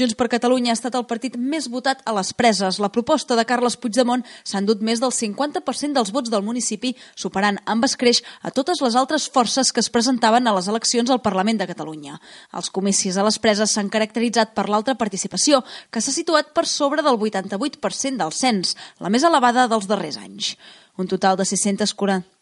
Junts 0.00 0.16
per 0.16 0.30
Catalunya 0.32 0.72
ha 0.72 0.78
estat 0.78 0.94
el 0.96 1.04
partit 1.04 1.34
més 1.36 1.66
votat 1.68 1.98
a 2.08 2.14
les 2.16 2.30
preses. 2.32 2.78
La 2.80 2.88
proposta 2.88 3.36
de 3.36 3.44
Carles 3.44 3.76
Puigdemont 3.76 4.22
s'ha 4.48 4.62
endut 4.62 4.80
més 4.80 5.02
del 5.02 5.12
50% 5.12 5.98
dels 5.98 6.12
vots 6.14 6.32
del 6.32 6.46
municipi, 6.46 6.94
superant 7.12 7.58
amb 7.68 7.84
escreix 7.84 8.22
a 8.40 8.54
totes 8.56 8.80
les 8.80 8.96
altres 8.96 9.28
forces 9.28 9.74
que 9.76 9.84
es 9.84 9.92
presentaven 9.92 10.48
a 10.48 10.56
les 10.56 10.72
eleccions 10.72 11.12
al 11.12 11.20
Parlament 11.20 11.60
de 11.60 11.68
Catalunya. 11.68 12.16
Els 12.56 12.72
comicis 12.72 13.20
a 13.20 13.28
les 13.28 13.36
preses 13.44 13.76
s'han 13.76 13.92
caracteritzat 13.92 14.56
per 14.56 14.70
l'alta 14.72 14.96
participació, 14.96 15.60
que 15.92 16.00
s'ha 16.00 16.16
situat 16.16 16.54
per 16.56 16.64
sobre 16.64 17.04
del 17.04 17.20
88% 17.20 18.24
del 18.24 18.32
cens, 18.32 18.76
la 19.04 19.12
més 19.12 19.28
elevada 19.28 19.68
dels 19.68 19.90
darrers 19.90 20.16
anys. 20.16 20.54
Un 20.96 21.12
total 21.12 21.36
de 21.36 21.44
640 21.44 22.39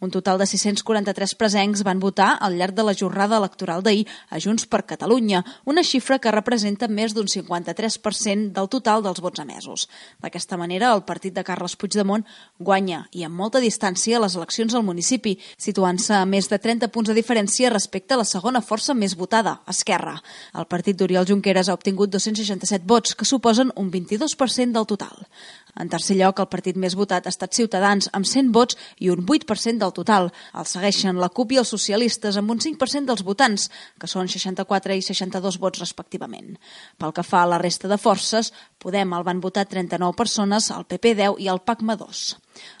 un 0.00 0.10
total 0.10 0.38
de 0.38 0.46
643 0.46 1.34
presencs 1.38 1.82
van 1.86 2.00
votar 2.02 2.34
al 2.40 2.58
llarg 2.58 2.74
de 2.74 2.84
la 2.84 2.94
jornada 2.94 3.38
electoral 3.38 3.82
d'ahir 3.82 4.04
a 4.28 4.40
Junts 4.42 4.66
per 4.66 4.84
Catalunya, 4.84 5.44
una 5.64 5.84
xifra 5.86 6.18
que 6.18 6.32
representa 6.34 6.88
més 6.88 7.14
d'un 7.14 7.30
53% 7.30 8.52
del 8.52 8.68
total 8.68 9.04
dels 9.04 9.22
vots 9.24 9.40
emesos. 9.40 9.86
D'aquesta 10.20 10.58
manera, 10.60 10.92
el 10.92 11.04
partit 11.08 11.34
de 11.34 11.44
Carles 11.44 11.76
Puigdemont 11.76 12.26
guanya 12.58 13.04
i 13.12 13.24
amb 13.24 13.38
molta 13.38 13.62
distància 13.62 14.20
les 14.20 14.36
eleccions 14.36 14.74
al 14.74 14.84
municipi, 14.84 15.38
situant-se 15.56 16.14
a 16.18 16.24
més 16.26 16.50
de 16.50 16.58
30 16.58 16.90
punts 16.92 17.08
de 17.08 17.16
diferència 17.16 17.72
respecte 17.72 18.14
a 18.14 18.20
la 18.20 18.28
segona 18.28 18.60
força 18.60 18.94
més 18.94 19.16
votada, 19.16 19.60
Esquerra. 19.68 20.18
El 20.54 20.66
partit 20.66 20.98
d'Oriol 20.98 21.26
Junqueras 21.28 21.70
ha 21.70 21.78
obtingut 21.78 22.12
267 22.12 22.84
vots, 22.86 23.14
que 23.14 23.24
suposen 23.24 23.72
un 23.76 23.90
22% 23.90 24.72
del 24.74 24.86
total. 24.86 25.24
En 25.80 25.90
tercer 25.90 26.18
lloc, 26.18 26.40
el 26.40 26.50
partit 26.52 26.76
més 26.76 26.96
votat 26.98 27.26
ha 27.26 27.32
estat 27.32 27.54
Ciutadans, 27.54 28.10
amb 28.12 28.28
100 28.28 28.52
vots 28.54 28.78
i 29.00 29.10
un 29.10 29.24
8% 29.26 29.82
del 29.82 29.94
total. 29.96 30.30
El 30.54 30.68
segueixen 30.70 31.18
la 31.20 31.30
CUP 31.30 31.56
i 31.56 31.62
els 31.62 31.72
socialistes, 31.74 32.36
amb 32.36 32.54
un 32.54 32.62
5% 32.62 33.10
dels 33.10 33.24
votants, 33.26 33.70
que 33.98 34.10
són 34.10 34.28
64 34.28 34.94
i 34.94 35.02
62 35.02 35.58
vots 35.58 35.82
respectivament. 35.82 36.54
Pel 36.98 37.12
que 37.16 37.26
fa 37.26 37.42
a 37.42 37.50
la 37.54 37.62
resta 37.62 37.90
de 37.90 37.98
forces, 37.98 38.52
Podem 38.84 39.14
el 39.16 39.24
van 39.24 39.40
votar 39.40 39.64
39 39.64 40.12
persones, 40.18 40.68
el 40.74 40.84
PP 40.84 41.14
10 41.16 41.38
i 41.40 41.48
el 41.48 41.62
PACMA 41.64 41.96
2. 41.96 42.24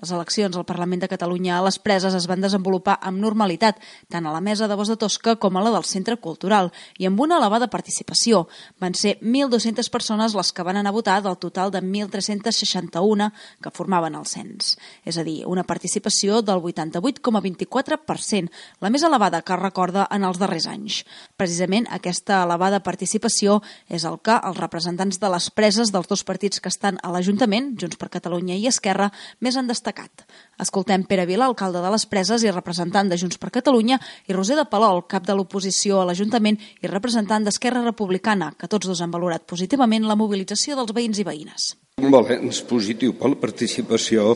Les 0.00 0.10
eleccions 0.10 0.56
al 0.56 0.66
Parlament 0.68 1.02
de 1.02 1.08
Catalunya 1.10 1.58
a 1.58 1.64
les 1.64 1.78
preses 1.78 2.14
es 2.16 2.26
van 2.30 2.40
desenvolupar 2.42 2.98
amb 3.02 3.20
normalitat, 3.22 3.80
tant 4.08 4.26
a 4.26 4.32
la 4.34 4.40
mesa 4.40 4.68
de 4.68 4.76
vots 4.78 4.90
de 4.92 4.98
Tosca 5.00 5.36
com 5.36 5.56
a 5.56 5.64
la 5.64 5.72
del 5.74 5.86
Centre 5.88 6.16
Cultural, 6.16 6.70
i 6.98 7.06
amb 7.08 7.20
una 7.20 7.38
elevada 7.38 7.70
participació. 7.70 8.46
Van 8.80 8.94
ser 8.94 9.18
1.200 9.20 9.90
persones 9.90 10.34
les 10.36 10.52
que 10.52 10.66
van 10.66 10.80
anar 10.80 10.90
a 10.90 10.98
votar 10.98 11.20
del 11.22 11.38
total 11.38 11.70
de 11.70 11.82
1.361 11.82 13.30
que 13.62 13.70
formaven 13.74 14.14
el 14.18 14.26
cens. 14.26 14.76
És 15.04 15.18
a 15.18 15.24
dir, 15.24 15.44
una 15.46 15.64
participació 15.64 16.40
del 16.42 16.62
88,24%, 16.62 18.50
la 18.80 18.90
més 18.90 19.04
elevada 19.06 19.42
que 19.42 19.54
es 19.54 19.60
recorda 19.60 20.06
en 20.10 20.24
els 20.24 20.40
darrers 20.40 20.66
anys. 20.70 21.02
Precisament 21.36 21.86
aquesta 21.90 22.42
elevada 22.44 22.82
participació 22.82 23.60
és 23.88 24.04
el 24.08 24.18
que 24.24 24.36
els 24.36 24.58
representants 24.58 25.20
de 25.20 25.30
les 25.32 25.50
preses 25.54 25.92
dels 25.92 26.08
dos 26.10 26.24
partits 26.24 26.60
que 26.60 26.70
estan 26.72 26.98
a 27.02 27.12
l'Ajuntament, 27.12 27.74
Junts 27.80 27.98
per 28.00 28.10
Catalunya 28.12 28.56
i 28.56 28.66
Esquerra, 28.70 29.10
més 29.40 29.56
han 29.60 29.68
destacat. 29.70 30.24
Escoltem 30.60 31.04
Pere 31.08 31.26
Vila, 31.28 31.46
alcalde 31.46 31.82
de 31.84 31.92
les 31.92 32.06
Preses 32.10 32.42
i 32.44 32.52
representant 32.52 33.10
de 33.10 33.18
Junts 33.20 33.38
per 33.40 33.52
Catalunya, 33.54 34.00
i 34.28 34.36
Roser 34.36 34.56
de 34.58 34.66
Palol, 34.68 35.04
cap 35.08 35.28
de 35.28 35.36
l'oposició 35.36 36.00
a 36.00 36.08
l'Ajuntament 36.08 36.58
i 36.82 36.90
representant 36.90 37.46
d'Esquerra 37.46 37.84
Republicana, 37.84 38.50
que 38.58 38.68
tots 38.68 38.88
dos 38.90 39.04
han 39.04 39.12
valorat 39.14 39.46
positivament 39.46 40.08
la 40.08 40.18
mobilització 40.18 40.80
dels 40.80 40.96
veïns 40.96 41.20
i 41.20 41.28
veïnes. 41.28 41.70
Un 42.00 42.10
balanç 42.12 42.64
positiu 42.64 43.14
per 43.20 43.30
la 43.34 43.40
participació, 43.40 44.34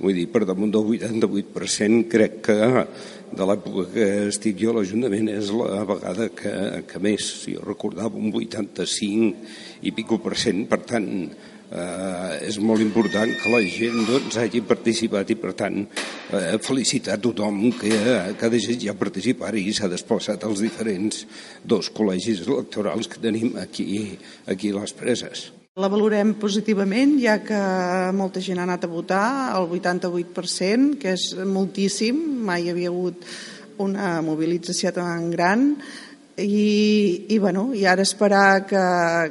vull 0.00 0.16
dir, 0.16 0.26
per 0.32 0.46
damunt 0.48 0.72
del 0.74 0.88
88%, 0.96 2.08
crec 2.10 2.40
que 2.48 2.58
de 3.30 3.46
l'època 3.46 3.86
que 3.92 4.08
estic 4.30 4.58
jo 4.58 4.72
a 4.72 4.80
l'Ajuntament 4.80 5.30
és 5.32 5.52
la 5.54 5.84
vegada 5.86 6.30
que, 6.34 6.54
que 6.88 7.02
més, 7.02 7.28
jo 7.46 7.62
recordava 7.62 8.18
un 8.18 8.32
85 8.34 9.86
i 9.86 9.94
pico 9.94 10.18
per 10.22 10.34
cent, 10.40 10.64
per 10.70 10.80
tant 10.88 11.10
eh, 11.70 12.48
és 12.48 12.58
molt 12.62 12.82
important 12.82 13.30
que 13.38 13.52
la 13.52 13.62
gent 13.62 14.02
doncs, 14.08 14.40
hagi 14.40 14.64
participat 14.66 15.30
i 15.30 15.38
per 15.38 15.54
tant 15.58 15.78
eh, 15.84 16.56
felicitar 16.64 17.20
tothom 17.22 17.62
que, 17.78 17.94
que 18.34 18.48
ha 18.48 18.52
desitjat 18.52 18.98
participar 18.98 19.54
i 19.54 19.68
s'ha 19.76 19.92
desplaçat 19.92 20.44
als 20.48 20.64
diferents 20.66 21.24
dos 21.62 21.92
col·legis 21.94 22.42
electorals 22.48 23.10
que 23.10 23.22
tenim 23.22 23.54
aquí, 23.62 24.18
aquí 24.50 24.74
a 24.74 24.80
les 24.80 24.96
preses. 24.96 25.50
La 25.78 25.86
valorem 25.86 26.32
positivament, 26.34 27.12
ja 27.22 27.36
que 27.46 27.58
molta 28.18 28.40
gent 28.42 28.58
ha 28.58 28.64
anat 28.66 28.88
a 28.88 28.88
votar, 28.90 29.26
el 29.54 29.68
88%, 29.70 30.96
que 30.98 31.12
és 31.14 31.28
moltíssim, 31.46 32.18
mai 32.42 32.64
hi 32.66 32.72
havia 32.72 32.90
hagut 32.90 33.22
una 33.78 34.16
mobilització 34.26 34.90
tan 34.96 35.28
gran, 35.30 35.68
i, 36.42 37.30
i, 37.30 37.38
bueno, 37.38 37.68
i 37.70 37.86
ara 37.86 38.02
esperar 38.02 38.66
que, 38.66 38.82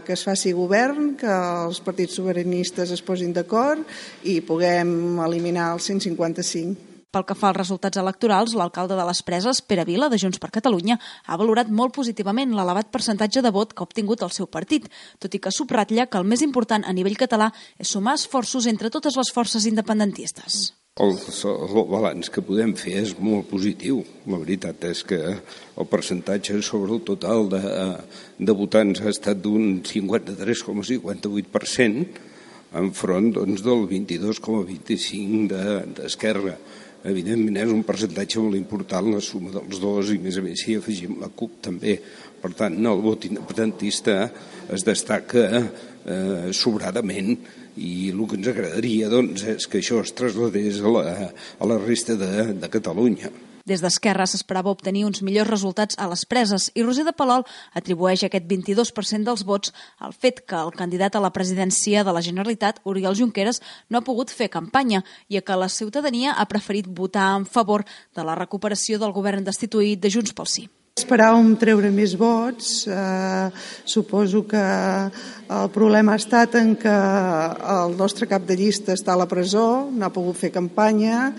que 0.08 0.16
es 0.16 0.24
faci 0.24 0.56
govern, 0.56 1.18
que 1.20 1.28
els 1.68 1.84
partits 1.84 2.16
sobiranistes 2.22 2.96
es 2.96 3.04
posin 3.04 3.36
d'acord 3.36 3.84
i 4.24 4.40
puguem 4.40 5.20
eliminar 5.28 5.74
el 5.74 5.84
155. 5.84 6.89
Pel 7.10 7.24
que 7.26 7.34
fa 7.34 7.48
als 7.50 7.58
resultats 7.58 7.98
electorals, 7.98 8.52
l'alcalde 8.54 8.94
de 8.94 9.02
les 9.08 9.24
Preses, 9.26 9.66
Pere 9.66 9.82
Vila, 9.82 10.14
de 10.14 10.18
Junts 10.22 10.38
per 10.38 10.54
Catalunya, 10.54 11.02
ha 11.26 11.42
valorat 11.42 11.66
molt 11.74 11.90
positivament 11.96 12.52
l'elevat 12.54 12.92
percentatge 12.94 13.42
de 13.42 13.50
vot 13.56 13.74
que 13.74 13.82
ha 13.82 13.88
obtingut 13.88 14.22
el 14.22 14.30
seu 14.36 14.46
partit, 14.46 14.86
tot 15.18 15.34
i 15.34 15.42
que 15.42 15.50
subratlla 15.50 16.06
que 16.06 16.22
el 16.22 16.30
més 16.30 16.46
important 16.46 16.86
a 16.86 16.94
nivell 16.94 17.18
català 17.18 17.50
és 17.82 17.90
sumar 17.90 18.14
esforços 18.20 18.70
entre 18.70 18.94
totes 18.94 19.18
les 19.18 19.34
forces 19.34 19.66
independentistes. 19.66 20.78
El, 21.02 21.18
el 21.18 21.90
balanç 21.90 22.30
que 22.30 22.46
podem 22.46 22.78
fer 22.78 23.02
és 23.02 23.18
molt 23.18 23.50
positiu. 23.50 24.06
La 24.30 24.38
veritat 24.44 24.78
és 24.92 25.02
que 25.10 25.18
el 25.34 25.90
percentatge 25.90 26.62
sobre 26.62 26.94
el 26.94 27.02
total 27.08 27.50
de, 27.50 27.58
de 28.38 28.54
votants 28.54 29.02
ha 29.02 29.10
estat 29.10 29.42
d'un 29.42 29.82
53,58% 29.82 32.06
enfront 32.84 33.34
doncs, 33.34 33.66
del 33.66 33.90
22,25% 33.90 35.50
d'Esquerra. 35.98 36.54
De, 36.54 36.89
evidentment 37.08 37.62
és 37.62 37.72
un 37.72 37.84
percentatge 37.88 38.42
molt 38.44 38.58
important 38.60 39.08
la 39.14 39.22
suma 39.24 39.54
dels 39.54 39.80
dos 39.80 40.12
i 40.12 40.20
més 40.22 40.40
a 40.40 40.44
més 40.44 40.66
si 40.66 40.76
afegim 40.76 41.20
la 41.22 41.32
CUP 41.32 41.60
també 41.70 41.96
per 42.42 42.52
tant 42.58 42.76
el 42.76 43.04
vot 43.04 43.28
independentista 43.28 44.18
es 44.72 44.86
destaca 44.88 45.46
eh, 45.50 46.50
sobradament 46.56 47.36
i 47.80 48.10
el 48.12 48.26
que 48.28 48.40
ens 48.40 48.50
agradaria 48.52 49.10
doncs, 49.12 49.46
és 49.56 49.68
que 49.70 49.80
això 49.80 50.02
es 50.04 50.12
trasladés 50.16 50.82
a 50.84 50.92
la, 50.92 51.06
a 51.32 51.70
la 51.70 51.78
resta 51.80 52.18
de, 52.20 52.50
de 52.60 52.72
Catalunya. 52.72 53.32
Des 53.66 53.82
d'Esquerra 53.82 54.28
s'esperava 54.30 54.72
obtenir 54.72 55.06
uns 55.08 55.22
millors 55.26 55.50
resultats 55.50 55.98
a 55.98 56.08
les 56.12 56.26
preses 56.26 56.70
i 56.76 56.84
Roser 56.84 57.06
de 57.08 57.14
Palol 57.16 57.46
atribueix 57.74 58.24
aquest 58.24 58.48
22% 58.50 59.28
dels 59.28 59.46
vots 59.48 59.74
al 60.00 60.14
fet 60.14 60.44
que 60.48 60.58
el 60.60 60.74
candidat 60.76 61.16
a 61.16 61.24
la 61.24 61.34
presidència 61.36 62.04
de 62.04 62.16
la 62.16 62.24
Generalitat, 62.26 62.82
Oriol 62.84 63.16
Junqueras, 63.16 63.62
no 63.90 64.00
ha 64.00 64.06
pogut 64.06 64.32
fer 64.32 64.50
campanya 64.50 65.04
i 65.28 65.42
que 65.42 65.56
la 65.60 65.70
ciutadania 65.70 66.34
ha 66.34 66.46
preferit 66.46 66.88
votar 66.88 67.32
en 67.38 67.46
favor 67.46 67.86
de 68.16 68.26
la 68.26 68.36
recuperació 68.36 69.00
del 69.00 69.16
govern 69.16 69.44
destituït 69.44 70.00
de 70.00 70.12
Junts 70.12 70.34
pel 70.34 70.50
Sí. 70.50 70.70
Esperàvem 71.00 71.54
treure 71.62 71.92
més 71.96 72.16
vots. 72.20 72.88
Eh, 72.92 73.50
suposo 73.86 74.42
que 74.50 74.60
el 74.60 75.70
problema 75.72 76.14
ha 76.14 76.20
estat 76.20 76.58
en 76.60 76.74
que 76.76 76.96
el 77.76 77.96
nostre 77.96 78.28
cap 78.28 78.44
de 78.44 78.58
llista 78.60 78.98
està 78.98 79.14
a 79.14 79.22
la 79.22 79.30
presó, 79.30 79.88
no 79.92 80.08
ha 80.08 80.12
pogut 80.12 80.36
fer 80.42 80.52
campanya 80.52 81.30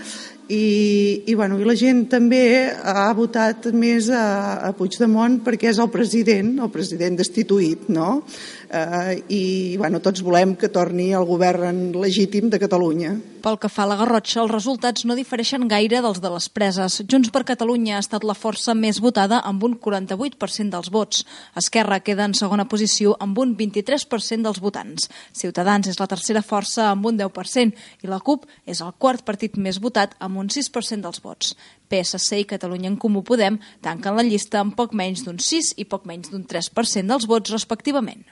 i, 0.51 1.23
i, 1.31 1.35
bueno, 1.39 1.59
i 1.61 1.67
la 1.67 1.77
gent 1.79 2.05
també 2.11 2.43
ha 2.69 3.09
votat 3.15 3.71
més 3.71 4.11
a, 4.11 4.25
a 4.67 4.73
Puigdemont 4.75 5.39
perquè 5.47 5.71
és 5.71 5.79
el 5.79 5.91
president, 5.95 6.57
el 6.65 6.73
president 6.75 7.19
destituït, 7.21 7.87
no? 7.95 8.23
Eh, 8.71 9.15
I, 9.31 9.43
bueno, 9.79 9.99
tots 10.03 10.23
volem 10.27 10.57
que 10.59 10.71
torni 10.71 11.11
el 11.15 11.27
govern 11.27 11.91
legítim 11.99 12.51
de 12.51 12.59
Catalunya. 12.63 13.17
Pel 13.41 13.57
que 13.57 13.71
fa 13.73 13.87
a 13.87 13.89
la 13.89 13.97
Garrotxa, 13.97 14.43
els 14.43 14.53
resultats 14.53 15.07
no 15.09 15.17
difereixen 15.17 15.65
gaire 15.71 16.03
dels 16.05 16.21
de 16.21 16.31
les 16.31 16.47
preses. 16.53 16.99
Junts 17.09 17.31
per 17.33 17.43
Catalunya 17.49 17.97
ha 17.97 18.03
estat 18.05 18.27
la 18.27 18.37
força 18.37 18.75
més 18.77 19.01
votada 19.01 19.41
amb 19.49 19.65
un 19.65 19.79
48% 19.81 20.75
dels 20.75 20.91
vots. 20.93 21.25
Esquerra 21.59 22.03
queda 22.05 22.27
en 22.29 22.37
segona 22.37 22.69
posició 22.69 23.17
amb 23.19 23.39
un 23.41 23.57
23% 23.57 24.45
dels 24.47 24.61
votants. 24.61 25.09
Ciutadans 25.33 25.89
és 25.89 25.99
la 25.99 26.11
tercera 26.11 26.45
força 26.45 26.91
amb 26.91 27.09
un 27.09 27.19
10% 27.19 28.05
i 28.05 28.13
la 28.13 28.21
CUP 28.21 28.45
és 28.67 28.85
el 28.85 28.93
quart 28.99 29.25
partit 29.25 29.57
més 29.57 29.81
votat 29.81 30.15
amb 30.21 30.40
un 30.41 30.51
6% 30.51 31.05
dels 31.05 31.23
vots. 31.25 31.55
PSC 31.91 32.43
i 32.43 32.49
Catalunya 32.49 32.91
en 32.93 32.99
Comú 33.01 33.23
Podem 33.27 33.61
tanquen 33.85 34.17
la 34.17 34.27
llista 34.27 34.61
amb 34.65 34.77
poc 34.79 34.97
menys 34.97 35.25
d'un 35.27 35.39
6 35.39 35.75
i 35.77 35.87
poc 35.87 36.09
menys 36.09 36.33
d'un 36.33 36.47
3% 36.49 37.13
dels 37.13 37.29
vots 37.31 37.53
respectivament. 37.53 38.25